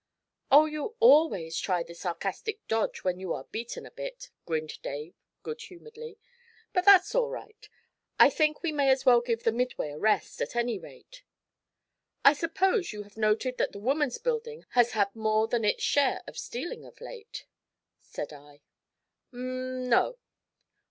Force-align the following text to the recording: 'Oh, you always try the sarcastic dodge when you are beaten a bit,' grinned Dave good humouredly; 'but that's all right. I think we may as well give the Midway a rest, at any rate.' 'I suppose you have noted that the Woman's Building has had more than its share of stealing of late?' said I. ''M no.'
'Oh, 0.49 0.65
you 0.65 0.95
always 0.99 1.59
try 1.59 1.83
the 1.83 1.93
sarcastic 1.93 2.67
dodge 2.67 3.03
when 3.03 3.19
you 3.19 3.33
are 3.33 3.43
beaten 3.43 3.85
a 3.85 3.91
bit,' 3.91 4.31
grinned 4.47 4.81
Dave 4.81 5.13
good 5.43 5.61
humouredly; 5.61 6.17
'but 6.73 6.85
that's 6.85 7.13
all 7.13 7.29
right. 7.29 7.69
I 8.19 8.31
think 8.31 8.63
we 8.63 8.71
may 8.71 8.89
as 8.89 9.05
well 9.05 9.21
give 9.21 9.43
the 9.43 9.51
Midway 9.51 9.91
a 9.91 9.99
rest, 9.99 10.41
at 10.41 10.55
any 10.55 10.79
rate.' 10.79 11.21
'I 12.25 12.33
suppose 12.33 12.91
you 12.91 13.03
have 13.03 13.15
noted 13.15 13.59
that 13.59 13.73
the 13.73 13.79
Woman's 13.79 14.17
Building 14.17 14.65
has 14.71 14.93
had 14.93 15.15
more 15.15 15.47
than 15.47 15.63
its 15.63 15.83
share 15.83 16.23
of 16.25 16.35
stealing 16.35 16.83
of 16.83 16.99
late?' 16.99 17.45
said 17.99 18.33
I. 18.33 18.61
''M 19.31 19.85
no.' 19.87 20.17